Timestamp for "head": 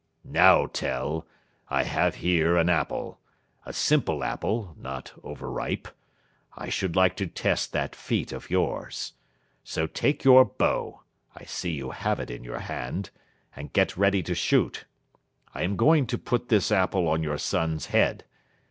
17.93-18.25